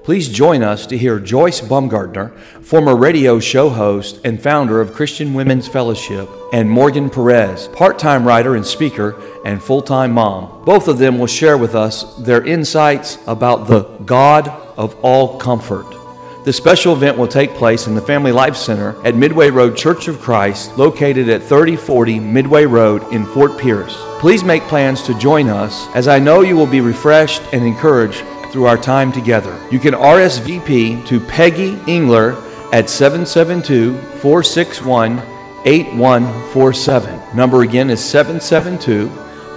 [0.03, 5.33] Please join us to hear Joyce Baumgartner, former radio show host and founder of Christian
[5.33, 10.65] Women's Fellowship, and Morgan Perez, part time writer and speaker and full time mom.
[10.65, 16.02] Both of them will share with us their insights about the God of all comfort.
[16.45, 20.09] The special event will take place in the Family Life Center at Midway Road Church
[20.09, 23.97] of Christ, located at 3040 Midway Road in Fort Pierce.
[24.19, 28.25] Please make plans to join us, as I know you will be refreshed and encouraged
[28.51, 29.57] through our time together.
[29.71, 32.33] You can RSVP to Peggy Engler
[32.73, 35.23] at 772 461
[35.65, 37.37] 8147.
[37.37, 39.09] Number again is 772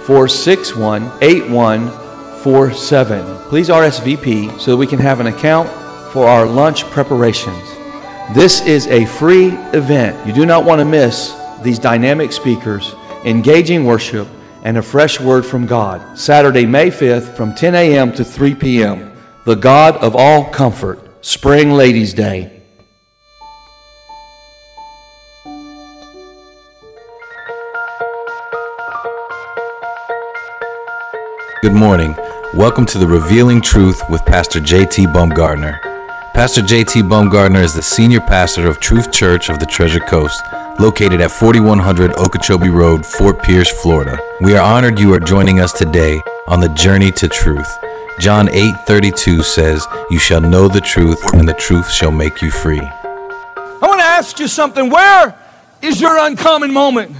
[0.04, 3.48] 461 8147.
[3.48, 5.68] Please RSVP so that we can have an account
[6.16, 7.62] for our lunch preparations.
[8.34, 10.26] This is a free event.
[10.26, 12.94] You do not want to miss these dynamic speakers,
[13.26, 14.26] engaging worship,
[14.62, 16.18] and a fresh word from God.
[16.18, 18.12] Saturday, May 5th from 10 a.m.
[18.12, 19.14] to 3 p.m.
[19.44, 22.62] The God of all comfort, Spring Ladies' Day.
[31.60, 32.16] Good morning.
[32.54, 35.08] Welcome to the Revealing Truth with Pastor J.T.
[35.08, 35.85] Baumgartner.
[36.36, 37.00] Pastor J.T.
[37.00, 40.42] Baumgartner is the senior pastor of Truth Church of the Treasure Coast,
[40.78, 44.18] located at 4100 Okeechobee Road, Fort Pierce, Florida.
[44.42, 47.66] We are honored you are joining us today on the journey to truth.
[48.18, 52.82] John 8:32 says, "You shall know the truth, and the truth shall make you free."
[52.82, 54.90] I want to ask you something.
[54.90, 55.34] Where
[55.80, 57.16] is your uncommon moment?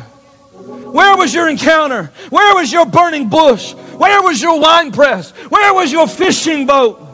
[0.92, 2.10] Where was your encounter?
[2.28, 3.72] Where was your burning bush?
[3.96, 5.32] Where was your wine press?
[5.48, 7.05] Where was your fishing boat?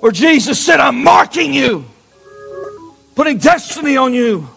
[0.00, 1.84] Where Jesus said, I'm marking you,
[3.14, 4.48] putting destiny on you,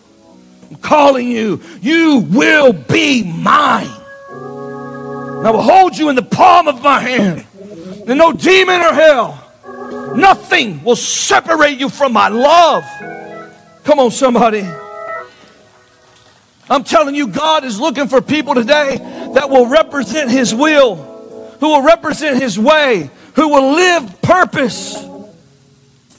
[0.69, 1.61] I'm calling you.
[1.81, 3.89] You will be mine.
[4.29, 7.45] And I will hold you in the palm of my hand.
[8.07, 12.83] And no demon or hell, nothing will separate you from my love.
[13.83, 14.67] Come on, somebody.
[16.69, 18.97] I'm telling you, God is looking for people today
[19.33, 20.95] that will represent His will,
[21.59, 25.08] who will represent His way, who will live purpose.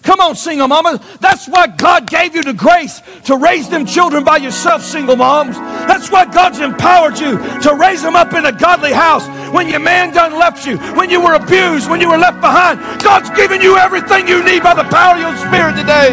[0.02, 1.00] Come on, single mama.
[1.20, 5.56] That's why God gave you the grace to raise them children by yourself, single moms.
[5.56, 9.80] That's why God's empowered you to raise them up in a godly house when your
[9.80, 12.80] man done left you, when you were abused, when you were left behind.
[13.02, 16.12] God's given you everything you need by the power of your spirit today.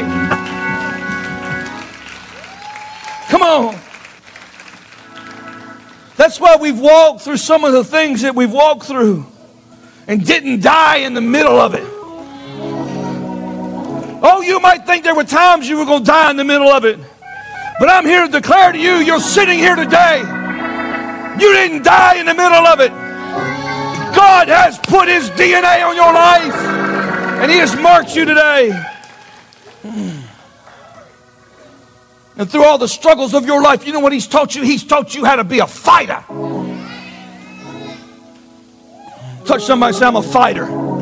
[3.30, 3.80] Come on.
[6.18, 9.26] That's why we've walked through some of the things that we've walked through
[10.08, 11.97] and didn't die in the middle of it.
[14.22, 16.70] Oh, you might think there were times you were going to die in the middle
[16.70, 17.00] of it.
[17.80, 20.20] But I'm here to declare to you, you're sitting here today.
[21.40, 22.90] You didn't die in the middle of it.
[24.16, 26.56] God has put His DNA on your life,
[27.42, 28.72] and He has marked you today.
[32.38, 34.64] And through all the struggles of your life, you know what He's taught you?
[34.64, 36.24] He's taught you how to be a fighter.
[39.46, 40.97] Touch somebody say, I'm a fighter.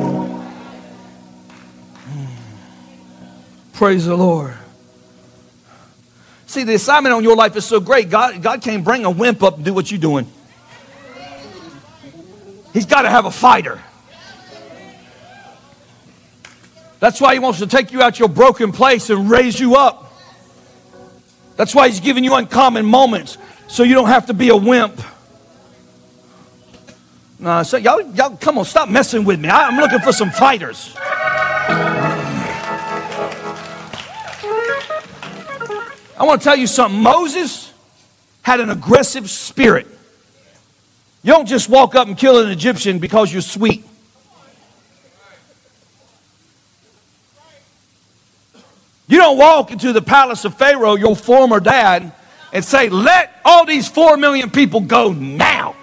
[3.75, 4.53] Praise the Lord.
[6.47, 8.09] See, the assignment on your life is so great.
[8.09, 10.31] God, God can't bring a wimp up and do what you're doing.
[12.71, 13.81] He's got to have a fighter.
[17.01, 20.13] That's why He wants to take you out your broken place and raise you up.
[21.57, 23.37] That's why He's giving you uncommon moments
[23.67, 25.01] so you don't have to be a wimp.
[27.39, 29.49] Nah, so y'all, y'all, come on, stop messing with me.
[29.49, 30.95] I, I'm looking for some fighters.
[36.17, 37.01] I want to tell you something.
[37.01, 37.73] Moses
[38.41, 39.87] had an aggressive spirit.
[41.23, 43.83] You don't just walk up and kill an Egyptian because you're sweet.
[49.07, 52.11] You don't walk into the palace of Pharaoh, your former dad,
[52.53, 55.75] and say, Let all these four million people go now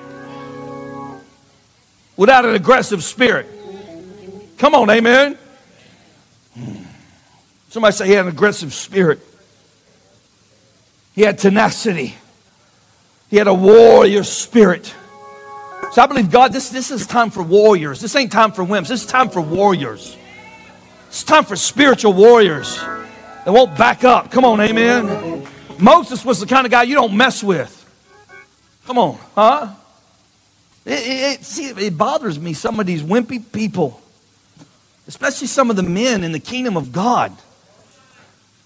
[2.16, 3.46] without an aggressive spirit.
[4.58, 5.38] Come on, amen.
[6.54, 6.82] Hmm.
[7.68, 9.20] Somebody say he had an aggressive spirit.
[11.14, 12.16] He had tenacity.
[13.28, 14.94] He had a warrior spirit.
[15.92, 18.00] So I believe God, this, this is time for warriors.
[18.00, 18.88] This ain't time for wimps.
[18.88, 20.16] This is time for warriors.
[21.08, 24.30] It's time for spiritual warriors that won't back up.
[24.30, 25.46] Come on, amen.
[25.78, 27.78] Moses was the kind of guy you don't mess with.
[28.86, 29.74] Come on, huh?
[30.84, 34.00] It, it, it, see, it bothers me, some of these wimpy people,
[35.06, 37.32] especially some of the men in the kingdom of God.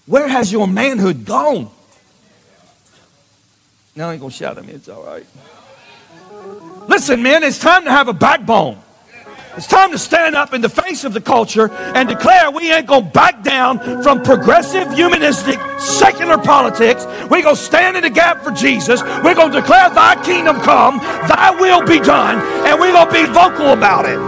[0.05, 1.69] Where has your manhood gone?
[3.97, 5.25] Now I ain't gonna shout at me, it's all right.
[6.87, 8.77] Listen, man, it's time to have a backbone.
[9.55, 12.85] It's time to stand up in the face of the culture and declare we ain't
[12.85, 17.05] going to back down from progressive, humanistic, secular politics.
[17.23, 19.01] We're going to stand in the gap for Jesus.
[19.01, 23.13] We're going to declare thy kingdom come, thy will be done, and we're going to
[23.13, 24.19] be vocal about it.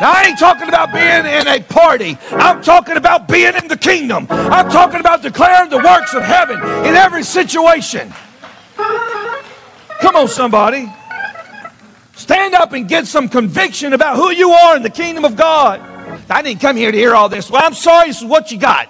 [0.00, 2.16] Now, I ain't talking about being in a party.
[2.30, 4.26] I'm talking about being in the kingdom.
[4.30, 8.10] I'm talking about declaring the works of heaven in every situation.
[10.00, 10.90] Come on, somebody.
[12.14, 15.80] Stand up and get some conviction about who you are in the kingdom of God.
[16.28, 17.50] I didn't come here to hear all this.
[17.50, 18.88] Well, I'm sorry, this is what you got.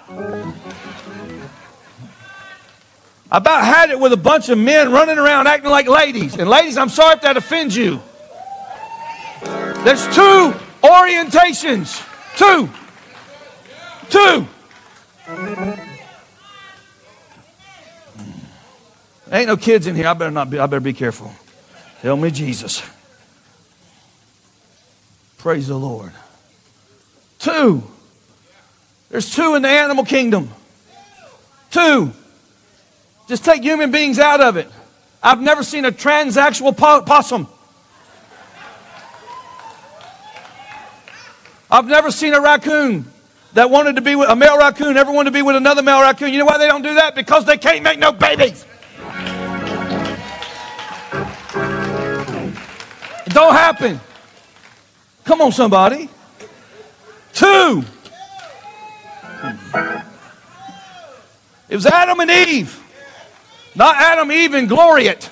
[3.31, 6.35] I about had it with a bunch of men running around acting like ladies.
[6.37, 8.01] And ladies, I'm sorry if that offends you.
[9.85, 10.53] There's two
[10.83, 12.05] orientations.
[12.35, 12.69] Two.
[14.09, 14.47] Two.
[19.31, 20.07] Ain't no kids in here.
[20.07, 21.31] I better not be, I better be careful.
[22.01, 22.83] Help me, Jesus.
[25.37, 26.11] Praise the Lord.
[27.39, 27.83] Two.
[29.09, 30.49] There's two in the animal kingdom.
[31.69, 32.11] Two.
[33.27, 34.67] Just take human beings out of it.
[35.23, 37.47] I've never seen a transsexual possum.
[41.69, 43.05] I've never seen a raccoon
[43.53, 46.01] that wanted to be with a male raccoon, ever wanted to be with another male
[46.01, 46.33] raccoon.
[46.33, 47.15] You know why they don't do that?
[47.15, 48.65] Because they can't make no babies.
[53.33, 53.99] Don't happen.
[55.25, 56.09] Come on, somebody.
[57.33, 57.83] Two.
[61.69, 62.77] It was Adam and Eve.
[63.75, 65.29] Not Adam, Eve, and Gloriet.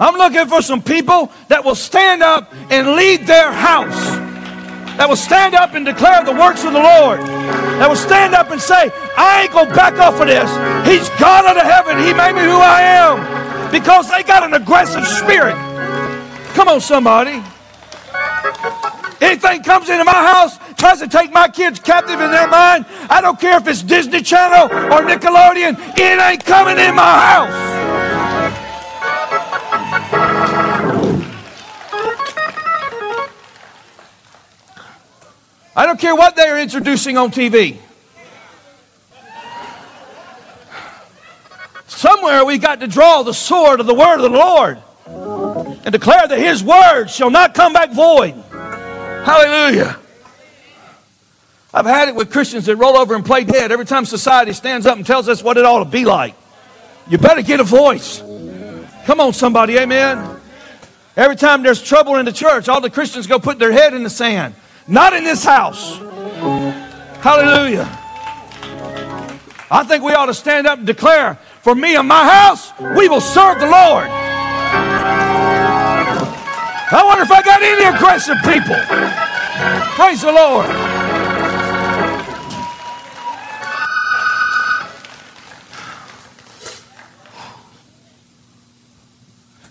[0.00, 4.16] I'm looking for some people that will stand up and lead their house.
[4.96, 7.20] That will stand up and declare the works of the Lord.
[7.20, 10.48] That will stand up and say, I ain't going to back off of this.
[10.86, 11.98] He's God out of heaven.
[11.98, 13.33] He made me who I am.
[13.70, 15.54] Because they got an aggressive spirit.
[16.54, 17.42] Come on, somebody.
[19.20, 23.20] Anything comes into my house, tries to take my kids captive in their mind, I
[23.20, 27.74] don't care if it's Disney Channel or Nickelodeon, it ain't coming in my house.
[35.76, 37.78] I don't care what they're introducing on TV.
[42.04, 46.28] Somewhere we got to draw the sword of the word of the Lord and declare
[46.28, 48.34] that his word shall not come back void.
[49.24, 49.96] Hallelujah.
[51.72, 54.84] I've had it with Christians that roll over and play dead every time society stands
[54.84, 56.34] up and tells us what it ought to be like.
[57.08, 58.22] You better get a voice.
[59.06, 60.38] Come on, somebody, amen.
[61.16, 64.02] Every time there's trouble in the church, all the Christians go put their head in
[64.02, 64.54] the sand.
[64.86, 65.96] Not in this house.
[67.22, 67.88] Hallelujah.
[69.70, 73.08] I think we ought to stand up and declare, for me and my house, we
[73.08, 74.06] will serve the Lord.
[76.86, 78.76] I wonder if I got any aggressive people.
[79.96, 80.66] Praise the Lord.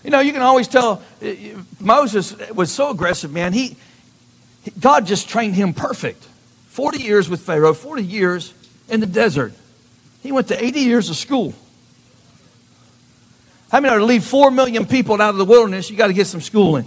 [0.02, 1.32] You know, you can always tell uh,
[1.78, 3.52] Moses was so aggressive, man.
[3.52, 3.76] He,
[4.80, 6.24] God just trained him perfect.
[6.70, 8.52] 40 years with Pharaoh, 40 years
[8.88, 9.52] in the desert.
[10.24, 11.54] He went to 80 years of school.
[13.74, 15.90] How many are to leave 4 million people out of the wilderness?
[15.90, 16.86] You got to get some schooling.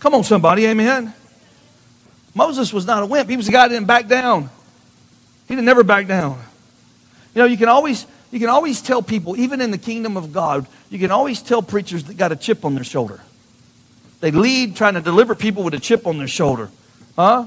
[0.00, 1.14] Come on, somebody, amen.
[2.34, 3.30] Moses was not a wimp.
[3.30, 4.50] He was a guy that didn't back down.
[5.46, 6.42] He didn't never back down.
[7.36, 10.32] You know, you can always you can always tell people, even in the kingdom of
[10.32, 13.20] God, you can always tell preachers that got a chip on their shoulder.
[14.18, 16.68] They lead trying to deliver people with a chip on their shoulder.
[17.14, 17.46] Huh?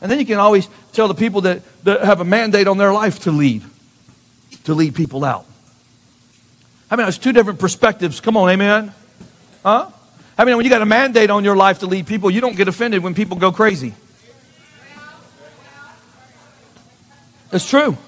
[0.00, 2.92] And then you can always tell the people that, that have a mandate on their
[2.92, 3.64] life to lead,
[4.62, 5.46] to lead people out.
[6.94, 8.20] I mean, it's two different perspectives.
[8.20, 8.94] Come on, amen?
[9.64, 9.90] Huh?
[10.38, 12.54] I mean, when you got a mandate on your life to lead people, you don't
[12.54, 13.94] get offended when people go crazy.
[17.50, 17.98] It's true.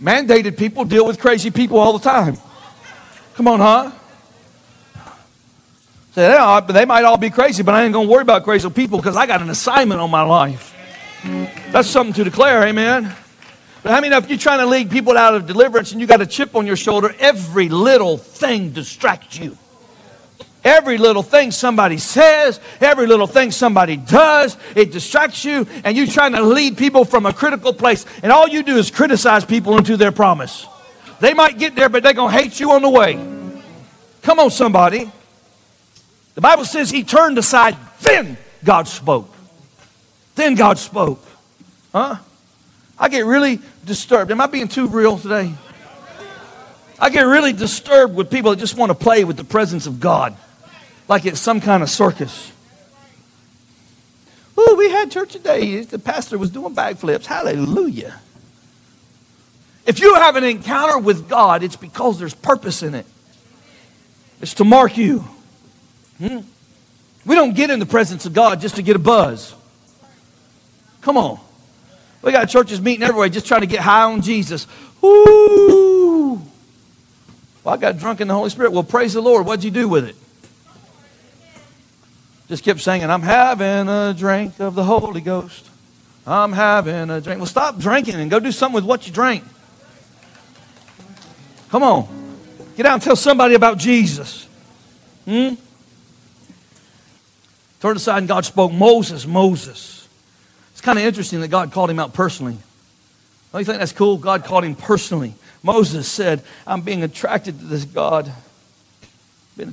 [0.00, 2.38] Mandated people deal with crazy people all the time.
[3.34, 3.90] Come on, huh?
[6.12, 8.70] Say, they, they might all be crazy, but I ain't going to worry about crazy
[8.70, 10.74] people because I got an assignment on my life.
[11.72, 13.14] That's something to declare, amen.
[13.82, 16.20] But how many if you're trying to lead people out of deliverance and you got
[16.20, 19.56] a chip on your shoulder, every little thing distracts you.
[20.62, 26.06] Every little thing somebody says, every little thing somebody does, it distracts you, and you're
[26.06, 29.78] trying to lead people from a critical place, and all you do is criticize people
[29.78, 30.66] into their promise.
[31.18, 33.14] They might get there, but they're going to hate you on the way.
[34.22, 35.10] Come on, somebody.
[36.34, 39.34] The Bible says he turned aside, then God spoke.
[40.34, 41.24] Then God spoke.
[41.92, 42.16] Huh?
[42.98, 44.30] I get really disturbed.
[44.30, 45.52] Am I being too real today?
[46.98, 50.00] I get really disturbed with people that just want to play with the presence of
[50.00, 50.36] God
[51.08, 52.52] like it's some kind of circus.
[54.56, 55.82] Oh, we had church today.
[55.82, 57.24] The pastor was doing backflips.
[57.24, 58.20] Hallelujah.
[59.86, 63.06] If you have an encounter with God, it's because there's purpose in it.
[64.40, 65.24] It's to mark you.
[66.18, 66.40] Hmm?
[67.24, 69.54] We don't get in the presence of God just to get a buzz.
[71.00, 71.40] Come on.
[72.22, 74.66] We got churches meeting everywhere just trying to get high on Jesus.
[75.02, 76.42] Ooh.
[77.64, 78.72] Well, I got drunk in the Holy Spirit.
[78.72, 79.46] Well, praise the Lord.
[79.46, 80.16] What'd you do with it?
[82.50, 85.68] just kept singing, I'm having a drink of the Holy Ghost.
[86.26, 87.38] I'm having a drink.
[87.38, 89.44] Well, stop drinking and go do something with what you drink.
[91.70, 92.08] Come on.
[92.76, 94.48] Get out and tell somebody about Jesus.
[95.26, 95.54] Hmm?
[97.78, 99.99] Turn aside and God spoke, Moses, Moses.
[100.80, 102.56] It's kind of interesting that God called him out personally.
[103.52, 104.16] Don't you think that's cool?
[104.16, 105.34] God called him personally.
[105.62, 108.32] Moses said, I'm being attracted to this God.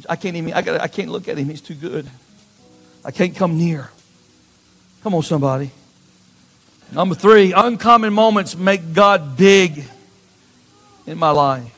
[0.10, 1.48] I can't even, I, gotta, I can't look at him.
[1.48, 2.10] He's too good.
[3.06, 3.90] I can't come near.
[5.02, 5.72] Come on, somebody.
[6.92, 9.86] Number three, uncommon moments make God big
[11.06, 11.74] in my life.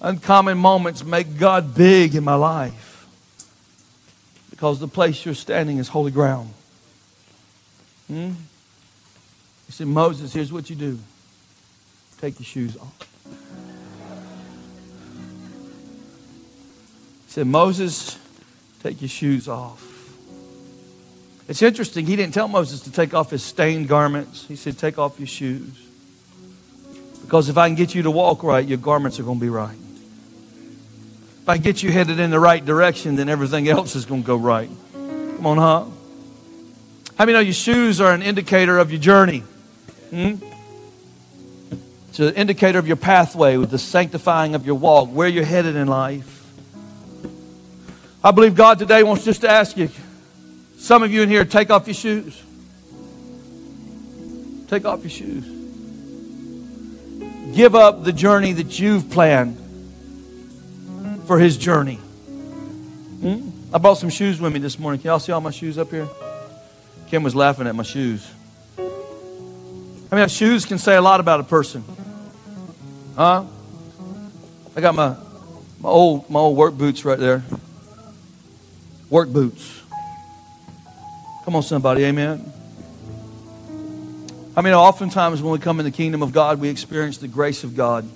[0.00, 3.06] Uncommon moments make God big in my life
[4.48, 6.54] because the place you're standing is holy ground.
[8.10, 8.32] Hmm?
[9.66, 10.98] He said, Moses, here's what you do
[12.20, 13.08] take your shoes off.
[17.26, 18.18] He said, Moses,
[18.82, 19.86] take your shoes off.
[21.48, 24.44] It's interesting, he didn't tell Moses to take off his stained garments.
[24.46, 25.86] He said, Take off your shoes.
[27.22, 29.50] Because if I can get you to walk right, your garments are going to be
[29.50, 29.78] right.
[31.42, 34.26] If I get you headed in the right direction, then everything else is going to
[34.26, 34.70] go right.
[34.92, 35.84] Come on, huh?
[37.20, 39.40] How many know your shoes are an indicator of your journey?
[40.08, 40.36] Hmm?
[42.08, 45.76] It's an indicator of your pathway with the sanctifying of your walk, where you're headed
[45.76, 46.46] in life.
[48.24, 49.90] I believe God today wants just to ask you
[50.78, 52.42] some of you in here, take off your shoes.
[54.68, 55.44] Take off your shoes.
[57.54, 59.58] Give up the journey that you've planned
[61.26, 61.96] for his journey.
[61.96, 63.50] Hmm?
[63.74, 65.02] I brought some shoes with me this morning.
[65.02, 66.08] Can y'all see all my shoes up here?
[67.10, 68.30] Kim was laughing at my shoes.
[68.78, 71.82] I mean, shoes can say a lot about a person.
[73.16, 73.44] Huh?
[74.76, 75.16] I got my,
[75.80, 77.42] my old my old work boots right there.
[79.08, 79.82] Work boots.
[81.44, 82.52] Come on, somebody, amen.
[84.56, 87.64] I mean, oftentimes when we come in the kingdom of God, we experience the grace
[87.64, 88.08] of God.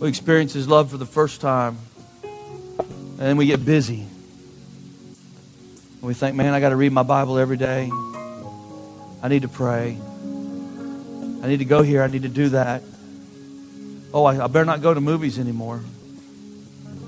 [0.00, 1.78] We experience His love for the first time.
[2.22, 4.06] And then we get busy.
[6.02, 7.88] And we think, man, I got to read my Bible every day.
[9.22, 9.96] I need to pray.
[11.42, 12.02] I need to go here.
[12.02, 12.82] I need to do that.
[14.12, 15.80] Oh, I, I better not go to movies anymore.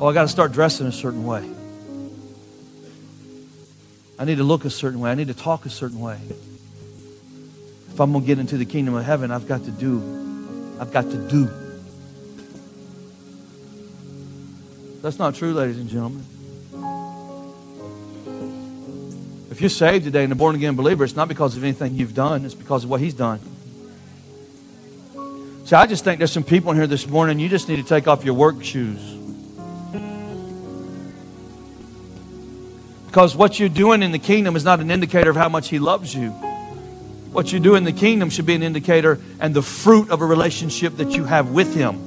[0.00, 1.44] Oh, I got to start dressing a certain way.
[4.16, 5.10] I need to look a certain way.
[5.10, 6.20] I need to talk a certain way.
[7.88, 10.76] If I'm going to get into the kingdom of heaven, I've got to do.
[10.80, 11.50] I've got to do.
[15.02, 16.24] That's not true, ladies and gentlemen.
[19.54, 22.12] If you're saved today and a born again believer, it's not because of anything you've
[22.12, 23.38] done, it's because of what He's done.
[25.64, 27.84] See, I just think there's some people in here this morning, you just need to
[27.84, 28.98] take off your work shoes.
[33.06, 35.78] Because what you're doing in the kingdom is not an indicator of how much He
[35.78, 36.30] loves you.
[37.30, 40.26] What you do in the kingdom should be an indicator and the fruit of a
[40.26, 42.00] relationship that you have with Him.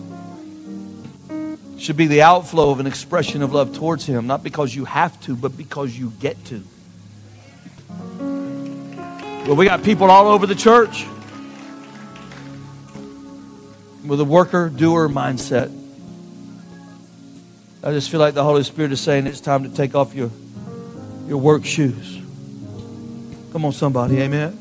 [1.80, 5.18] Should be the outflow of an expression of love towards Him, not because you have
[5.22, 6.62] to, but because you get to.
[9.48, 11.06] Well, we got people all over the church
[14.06, 15.72] with a worker doer mindset.
[17.82, 20.32] I just feel like the Holy Spirit is saying it's time to take off your,
[21.30, 22.20] your work shoes.
[23.54, 24.20] Come on, somebody.
[24.20, 24.60] Amen.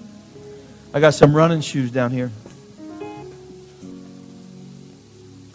[0.95, 2.31] I got some running shoes down here.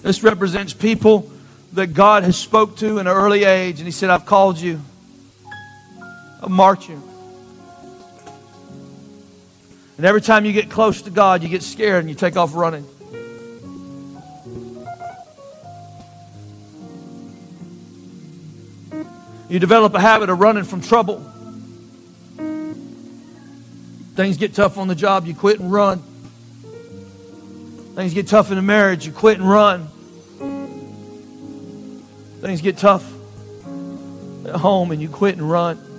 [0.02, 1.32] This represents people
[1.72, 4.82] that God has spoke to in an early age, and He said, I've called you.
[6.44, 7.02] I've marked you.
[9.98, 12.56] And every time you get close to God, you get scared and you take off
[12.56, 12.86] running.
[19.50, 21.20] You develop a habit of running from trouble.
[24.16, 26.02] Things get tough on the job, you quit and run.
[27.96, 29.88] Things get tough in a marriage, you quit and run.
[32.40, 33.04] Things get tough
[34.46, 35.91] at home and you quit and run.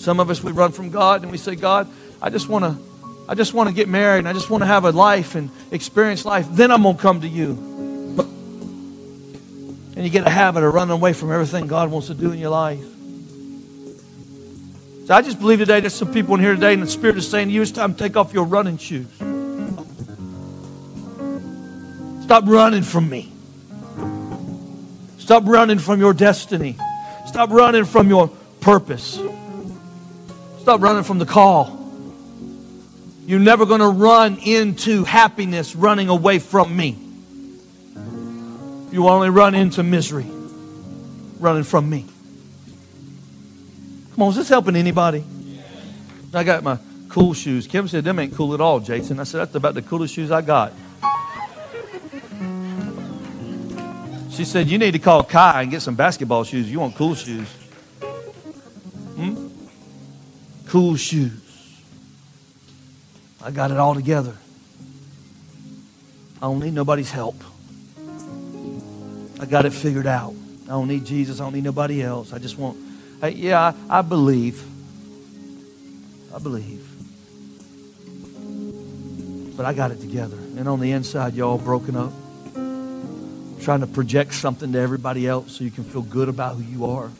[0.00, 1.86] Some of us we run from God and we say, God,
[2.22, 2.74] I just want to
[3.28, 5.50] I just want to get married and I just want to have a life and
[5.70, 6.48] experience life.
[6.50, 7.50] Then I'm going to come to you.
[9.94, 12.38] And you get a habit of running away from everything God wants to do in
[12.38, 12.82] your life.
[15.06, 17.28] So I just believe today there's some people in here today and the Spirit is
[17.28, 19.06] saying to you, it's time to take off your running shoes.
[22.24, 23.30] Stop running from me.
[25.18, 26.78] Stop running from your destiny.
[27.26, 28.28] Stop running from your
[28.60, 29.20] purpose.
[30.70, 31.84] Stop running from the call.
[33.26, 36.96] You're never going to run into happiness running away from me.
[38.92, 40.26] You only run into misery
[41.40, 42.06] running from me.
[44.14, 45.24] Come on, is this helping anybody?
[46.32, 46.78] I got my
[47.08, 47.66] cool shoes.
[47.66, 49.18] Kim said, them ain't cool at all, Jason.
[49.18, 50.72] I said, that's about the coolest shoes I got.
[54.30, 56.70] She said, you need to call Kai and get some basketball shoes.
[56.70, 57.48] You want cool shoes.
[60.70, 61.32] Cool shoes.
[63.42, 64.36] I got it all together.
[66.36, 67.42] I don't need nobody's help.
[69.40, 70.32] I got it figured out.
[70.66, 71.40] I don't need Jesus.
[71.40, 72.32] I don't need nobody else.
[72.32, 72.78] I just want,
[73.20, 74.64] I, yeah, I, I believe.
[76.32, 76.86] I believe.
[79.56, 80.36] But I got it together.
[80.36, 82.12] And on the inside, y'all broken up.
[83.60, 86.86] Trying to project something to everybody else so you can feel good about who you
[86.86, 87.10] are.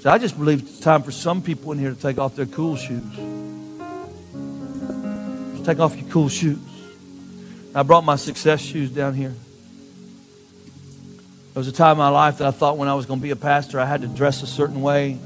[0.00, 2.46] So I just believe it's time for some people in here to take off their
[2.46, 3.04] cool shoes.
[5.52, 6.58] Just take off your cool shoes.
[7.74, 9.34] I brought my success shoes down here.
[11.52, 13.22] There was a time in my life that I thought when I was going to
[13.22, 15.18] be a pastor, I had to dress a certain way.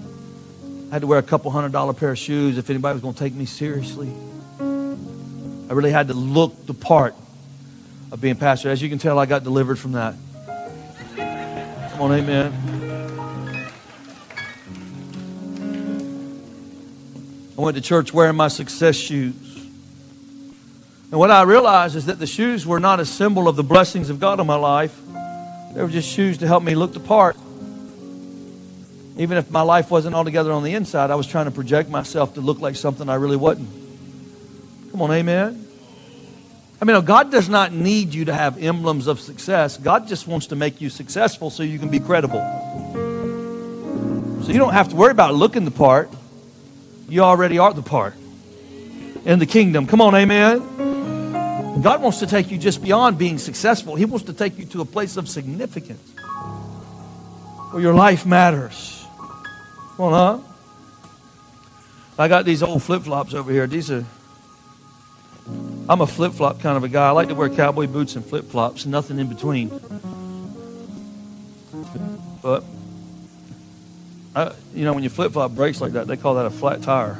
[0.91, 3.15] I had to wear a couple hundred dollar pair of shoes if anybody was going
[3.15, 4.13] to take me seriously.
[4.59, 7.15] I really had to look the part
[8.11, 8.71] of being pastor.
[8.71, 10.17] As you can tell, I got delivered from that.
[11.17, 12.84] Come on, amen.
[17.57, 19.35] I went to church wearing my success shoes.
[21.11, 24.11] And what I realized is that the shoes were not a symbol of the blessings
[24.11, 24.99] of God in my life.
[25.73, 27.37] They were just shoes to help me look the part.
[29.17, 32.35] Even if my life wasn't altogether on the inside, I was trying to project myself
[32.35, 33.69] to look like something I really wasn't.
[34.91, 35.67] Come on, amen.
[36.83, 39.77] I mean, God does not need you to have emblems of success.
[39.77, 42.41] God just wants to make you successful so you can be credible.
[44.43, 46.11] So you don't have to worry about looking the part.
[47.09, 48.15] You already are the part
[49.25, 49.87] in the kingdom.
[49.87, 51.83] Come on, amen.
[51.83, 53.95] God wants to take you just beyond being successful.
[53.95, 56.13] He wants to take you to a place of significance
[57.71, 59.05] where your life matters.
[59.97, 60.39] Come on, huh?
[62.17, 63.67] I got these old flip flops over here.
[63.67, 64.05] These are,
[65.89, 67.09] I'm a flip flop kind of a guy.
[67.09, 69.69] I like to wear cowboy boots and flip flops, nothing in between.
[72.41, 72.63] But,
[74.35, 76.83] I, you know, when you flip flop breaks like that, they call that a flat
[76.83, 77.19] tire.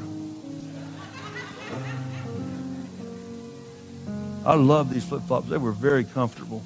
[4.45, 5.49] I love these flip flops.
[5.49, 6.63] They were very comfortable.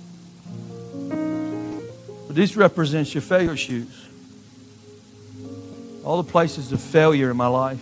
[1.08, 4.08] But these represents your failure shoes.
[6.02, 7.80] All the places of failure in my life.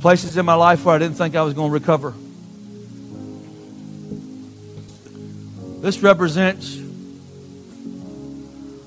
[0.00, 2.12] Places in my life where I didn't think I was going to recover.
[5.80, 6.76] This represents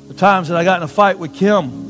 [0.08, 1.85] the times that I got in a fight with Kim.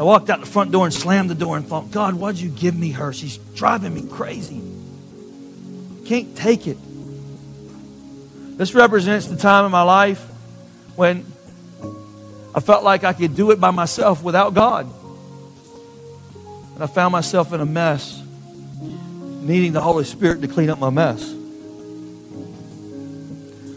[0.00, 2.48] I walked out the front door and slammed the door and thought, God, why'd you
[2.48, 3.12] give me her?
[3.12, 4.62] She's driving me crazy.
[6.06, 6.78] Can't take it.
[8.56, 10.22] This represents the time in my life
[10.96, 11.26] when
[12.54, 14.90] I felt like I could do it by myself without God.
[16.76, 18.22] And I found myself in a mess,
[18.80, 21.20] needing the Holy Spirit to clean up my mess.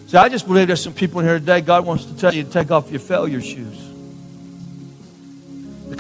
[0.07, 2.43] See, I just believe there's some people in here today, God wants to tell you
[2.43, 3.92] to take off your failure shoes.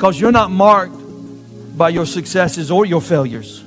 [0.03, 0.97] Because you're not marked
[1.77, 3.63] by your successes or your failures.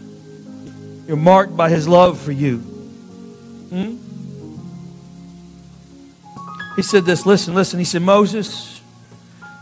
[1.09, 2.59] You're marked by His love for you.
[3.71, 3.97] Hmm?
[6.77, 7.79] He said this, listen, listen.
[7.79, 8.83] He said, Moses,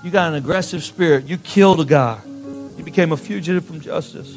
[0.02, 1.26] you got an aggressive spirit.
[1.26, 2.20] You killed a guy.
[2.76, 4.36] You became a fugitive from justice.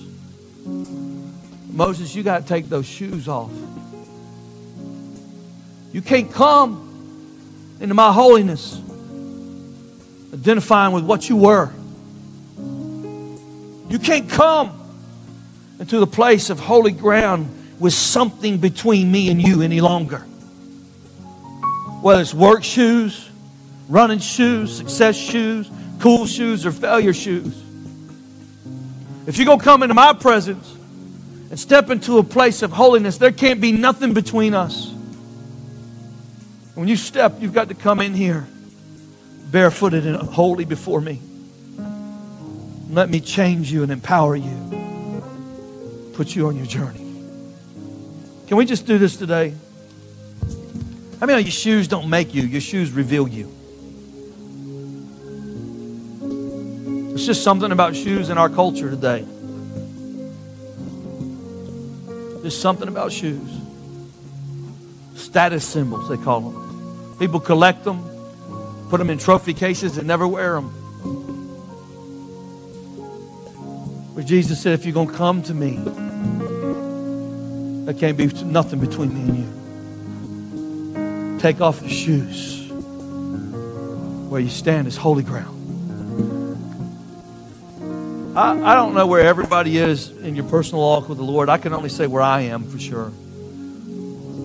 [1.73, 3.49] Moses, you got to take those shoes off.
[5.91, 8.79] You can't come into my holiness
[10.31, 11.73] identifying with what you were.
[13.89, 14.73] You can't come
[15.79, 20.19] into the place of holy ground with something between me and you any longer.
[22.01, 23.29] Whether it's work shoes,
[23.87, 25.69] running shoes, success shoes,
[25.99, 27.63] cool shoes, or failure shoes.
[29.25, 30.73] If you're going to come into my presence
[31.49, 34.93] and step into a place of holiness, there can't be nothing between us.
[36.75, 38.47] When you step, you've got to come in here
[39.51, 41.21] barefooted and holy before me.
[42.89, 46.99] Let me change you and empower you, put you on your journey.
[48.47, 49.53] Can we just do this today?
[51.21, 53.51] I mean, your shoes don't make you, your shoes reveal you.
[57.13, 59.25] It's just something about shoes in our culture today.
[62.41, 63.49] There's something about shoes.
[65.15, 67.15] Status symbols, they call them.
[67.19, 68.07] People collect them,
[68.89, 70.71] put them in trophy cases, and never wear them.
[74.17, 75.75] But Jesus said, if you're going to come to me,
[77.85, 79.37] there can't be nothing between me and
[81.35, 81.39] you.
[81.39, 82.67] Take off your shoes.
[84.31, 85.53] Where you stand is holy ground.
[88.35, 91.47] I, I don't know where everybody is in your personal walk with the Lord.
[91.47, 93.11] I can only say where I am for sure.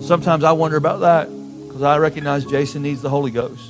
[0.03, 1.29] Sometimes I wonder about that
[1.65, 3.67] because I recognize Jason needs the Holy Ghost.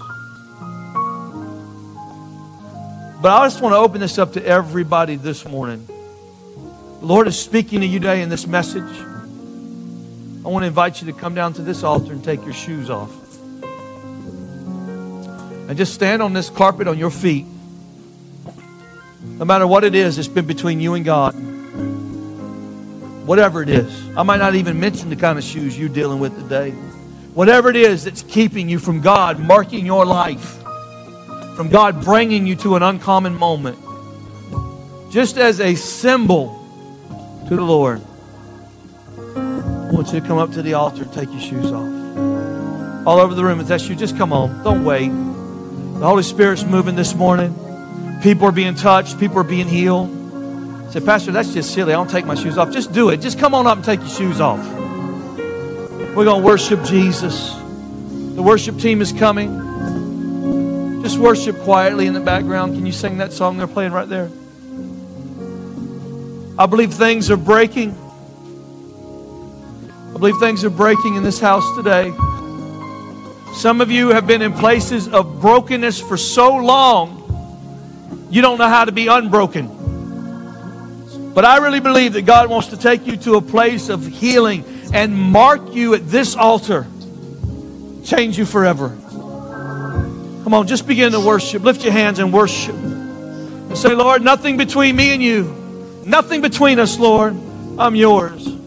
[3.22, 5.88] But I just want to open this up to everybody this morning.
[7.04, 8.82] The Lord is speaking to you today in this message.
[8.82, 12.90] I want to invite you to come down to this altar and take your shoes
[12.90, 13.12] off.
[15.68, 17.46] And just stand on this carpet on your feet.
[19.22, 21.34] No matter what it is, it's been between you and God.
[23.28, 23.94] Whatever it is.
[24.16, 26.72] I might not even mention the kind of shoes you're dealing with today.
[27.34, 30.64] Whatever it is that's keeping you from God marking your life,
[31.58, 33.78] from God bringing you to an uncommon moment,
[35.12, 36.63] just as a symbol
[37.48, 38.02] to the Lord.
[39.18, 43.08] I want you to come up to the altar and take your shoes off.
[43.08, 44.64] All over the room, if that's you, just come on.
[44.64, 45.10] Don't wait.
[45.10, 47.54] The Holy Spirit's moving this morning.
[48.24, 50.10] People are being touched, people are being healed.
[50.92, 51.92] Say, Pastor, that's just silly.
[51.92, 52.72] I don't take my shoes off.
[52.72, 53.18] Just do it.
[53.18, 54.64] Just come on up and take your shoes off.
[56.16, 57.52] We're going to worship Jesus.
[58.36, 61.02] The worship team is coming.
[61.02, 62.76] Just worship quietly in the background.
[62.76, 64.30] Can you sing that song they're playing right there?
[66.58, 67.98] I believe things are breaking.
[70.10, 72.12] I believe things are breaking in this house today.
[73.56, 78.68] Some of you have been in places of brokenness for so long, you don't know
[78.68, 81.32] how to be unbroken.
[81.34, 84.64] But I really believe that God wants to take you to a place of healing
[84.94, 86.86] and mark you at this altar,
[88.06, 88.90] change you forever.
[90.44, 91.64] Come on, just begin to worship.
[91.64, 92.76] Lift your hands and worship.
[92.76, 95.63] And say, Lord, nothing between me and you.
[96.06, 97.36] Nothing between us, Lord.
[97.80, 98.63] I'm yours.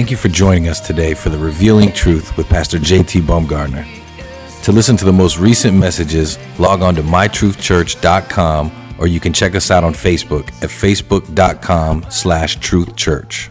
[0.00, 3.86] Thank you for joining us today for the Revealing Truth with Pastor JT Baumgartner.
[4.62, 9.54] To listen to the most recent messages, log on to mytruthchurch.com or you can check
[9.54, 13.50] us out on Facebook at facebook.com slash truthchurch.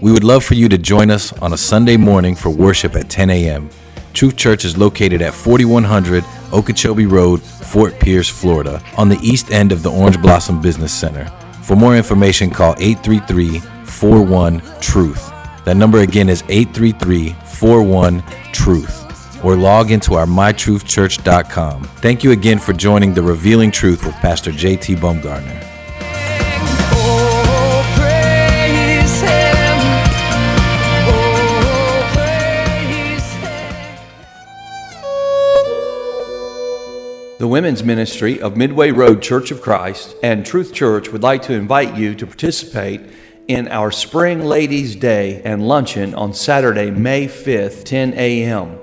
[0.00, 3.10] We would love for you to join us on a Sunday morning for worship at
[3.10, 3.68] 10 a.m.
[4.14, 9.72] Truth Church is located at 4100 Okeechobee Road, Fort Pierce, Florida, on the east end
[9.72, 11.26] of the Orange Blossom Business Center.
[11.62, 15.34] For more information, call 833 41 Truth.
[15.68, 19.44] That number again is 833 41 Truth.
[19.44, 21.84] Or log into our mytruthchurch.com.
[21.84, 24.94] Thank you again for joining the Revealing Truth with Pastor J.T.
[24.94, 25.20] Him.
[37.38, 41.52] The women's ministry of Midway Road Church of Christ and Truth Church would like to
[41.52, 43.02] invite you to participate
[43.48, 48.78] in our Spring Ladies' Day and luncheon on Saturday, May 5th, 10 a.m.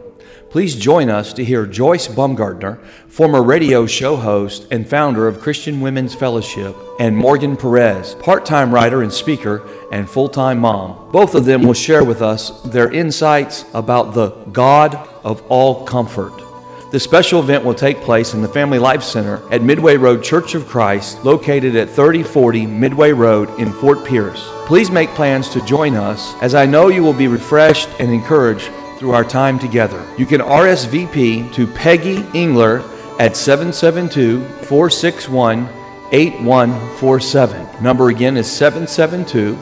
[0.49, 5.81] Please join us to hear Joyce Baumgartner, former radio show host and founder of Christian
[5.81, 11.11] Women's Fellowship, and Morgan Perez, part time writer and speaker and full time mom.
[11.11, 16.44] Both of them will share with us their insights about the God of all comfort.
[16.91, 20.53] The special event will take place in the Family Life Center at Midway Road Church
[20.53, 24.47] of Christ, located at 3040 Midway Road in Fort Pierce.
[24.67, 28.69] Please make plans to join us, as I know you will be refreshed and encouraged
[28.99, 30.07] through our time together.
[30.15, 32.83] You can RSVP to Peggy Engler
[33.19, 35.67] at 772 461
[36.11, 37.83] 8147.
[37.83, 39.55] Number again is 772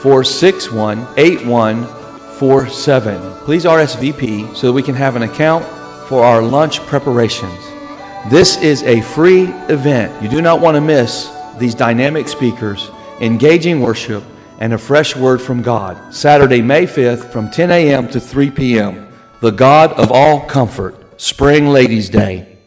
[0.00, 3.44] 461 8147.
[3.44, 5.64] Please RSVP so that we can have an account
[6.08, 7.58] for our lunch preparations.
[8.30, 10.22] This is a free event.
[10.22, 12.90] You do not want to miss these dynamic speakers,
[13.20, 14.24] engaging worship,
[14.58, 16.12] and a fresh word from God.
[16.12, 18.08] Saturday, May 5th from 10 a.m.
[18.08, 19.08] to 3 p.m.
[19.40, 22.57] The God of all comfort, Spring Ladies' Day.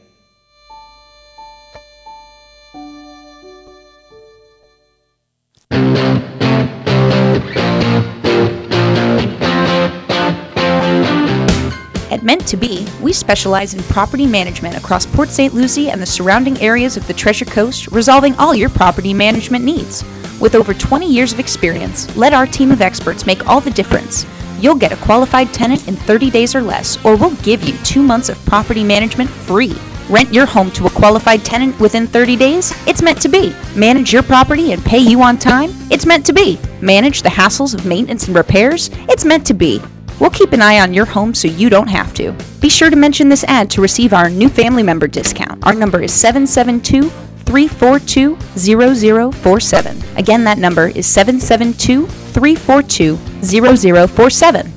[12.31, 15.53] Meant to Be, we specialize in property management across Port St.
[15.53, 20.05] Lucie and the surrounding areas of the Treasure Coast, resolving all your property management needs.
[20.39, 24.25] With over 20 years of experience, let our team of experts make all the difference.
[24.61, 28.01] You'll get a qualified tenant in 30 days or less, or we'll give you two
[28.01, 29.75] months of property management free.
[30.07, 32.73] Rent your home to a qualified tenant within 30 days?
[32.87, 33.53] It's meant to be.
[33.75, 35.71] Manage your property and pay you on time?
[35.91, 36.57] It's meant to be.
[36.79, 38.89] Manage the hassles of maintenance and repairs?
[39.09, 39.81] It's meant to be.
[40.21, 42.35] We'll keep an eye on your home so you don't have to.
[42.59, 45.65] Be sure to mention this ad to receive our new family member discount.
[45.65, 47.09] Our number is 772
[47.45, 49.97] 342 0047.
[50.17, 54.71] Again, that number is 772 342 0047.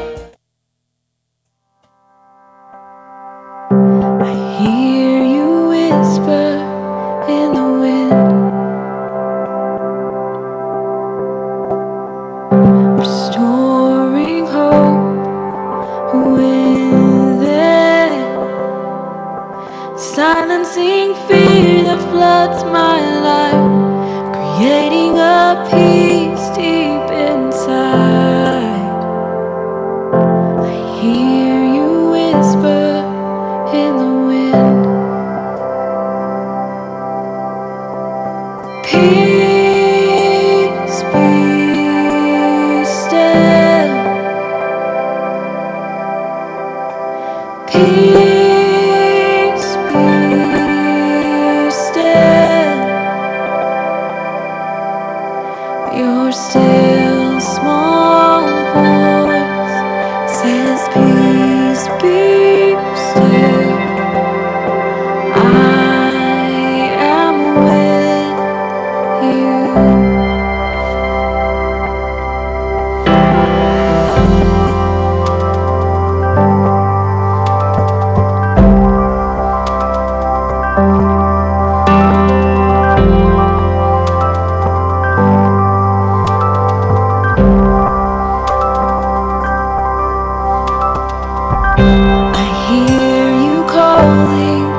[38.91, 39.40] here.